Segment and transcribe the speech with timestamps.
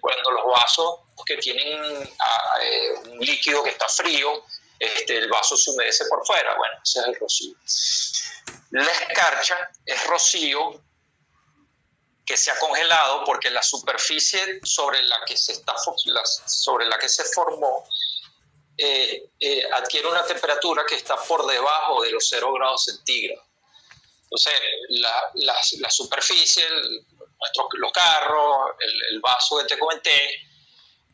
[0.00, 4.44] cuando los vasos que tienen ah, eh, un líquido que está frío,
[4.78, 6.56] este, el vaso se humedece por fuera.
[6.56, 7.56] Bueno, ese es el rocío.
[8.70, 10.82] La escarcha es rocío
[12.26, 17.08] que se ha congelado porque la superficie sobre la que se, está, sobre la que
[17.08, 17.86] se formó
[18.76, 23.46] eh, eh, adquiere una temperatura que está por debajo de los 0 grados centígrados.
[24.24, 24.54] Entonces,
[24.88, 26.64] la, la, superficie,
[27.44, 28.72] nuestro, los carros,
[29.10, 30.30] el, vaso que te comenté,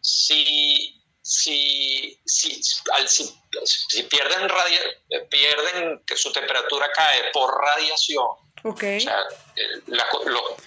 [0.00, 4.48] si, si, si, si, pierden,
[5.28, 8.28] pierden que su temperatura cae por radiación,
[8.62, 8.98] Okay.
[8.98, 9.26] O sea,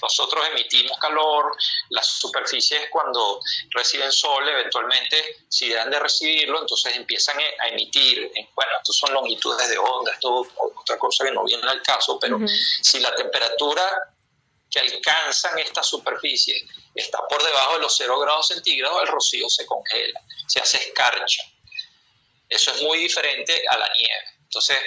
[0.02, 1.55] nosotros emitimos calor,
[1.90, 8.32] las superficies cuando reciben sol, eventualmente, si dejan de recibirlo, entonces empiezan a emitir.
[8.55, 12.40] Bueno, estos son longitudes de onda, esto otra cosa que no viene al caso, pero
[12.82, 13.84] si la temperatura
[14.73, 16.63] que alcanzan estas superficies
[16.95, 21.43] está por debajo de los 0 grados centígrados, el rocío se congela, se hace escarcha.
[22.49, 24.26] Eso es muy diferente a la nieve.
[24.44, 24.77] Entonces,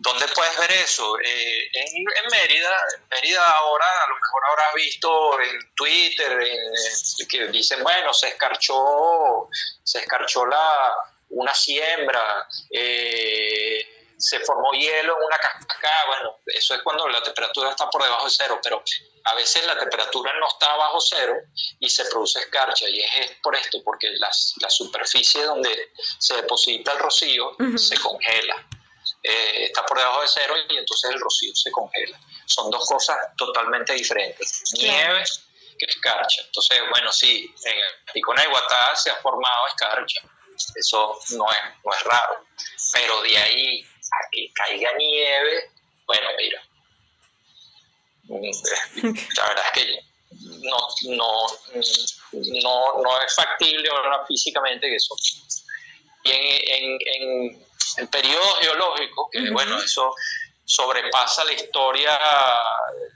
[0.00, 1.18] ¿Dónde puedes ver eso?
[1.18, 6.38] Eh, en, Mérida, en Mérida ahora, a lo mejor habrás visto en Twitter
[7.28, 9.48] que dicen, bueno, se escarchó,
[9.82, 10.94] se escarchó la,
[11.30, 13.57] una siembra, eh,
[14.18, 18.24] se formó hielo en una cascada, bueno, eso es cuando la temperatura está por debajo
[18.24, 18.82] de cero, pero
[19.24, 21.34] a veces la temperatura no está bajo cero
[21.78, 26.92] y se produce escarcha, y es, por esto, porque las, la superficie donde se deposita
[26.92, 28.66] el rocío se congela.
[29.22, 32.20] Eh, está por debajo de cero y entonces el rocío se congela.
[32.46, 34.62] Son dos cosas totalmente diferentes.
[34.78, 35.24] Nieve
[35.78, 36.42] que escarcha.
[36.44, 40.20] Entonces, bueno, sí, en el Pico Iguatá se ha formado escarcha.
[40.74, 42.46] Eso no es, no es raro.
[42.92, 45.70] Pero de ahí a que caiga nieve,
[46.06, 46.62] bueno, mira.
[48.28, 50.08] La verdad es que
[50.62, 50.76] no,
[51.16, 51.46] no,
[52.62, 55.14] no, no es factible ahora físicamente que eso.
[56.24, 60.14] Y en, en el periodo geológico, que bueno, eso
[60.64, 62.18] sobrepasa la historia,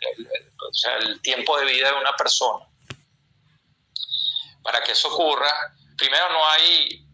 [0.00, 2.66] el, o sea, el tiempo de vida de una persona.
[4.62, 5.52] Para que eso ocurra,
[5.96, 7.04] primero no hay,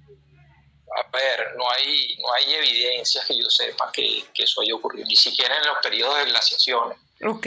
[0.99, 5.07] a ver, no hay, no hay evidencias que yo sepa que, que eso haya ocurrido,
[5.07, 6.99] ni siquiera en los periodos de glaciaciones.
[7.25, 7.47] Ok.